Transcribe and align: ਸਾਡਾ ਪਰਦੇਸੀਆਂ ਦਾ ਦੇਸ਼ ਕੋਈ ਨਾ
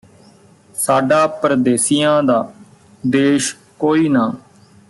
ਸਾਡਾ 0.75 1.25
ਪਰਦੇਸੀਆਂ 1.41 2.21
ਦਾ 2.23 2.41
ਦੇਸ਼ 3.07 3.55
ਕੋਈ 3.79 4.09
ਨਾ 4.09 4.31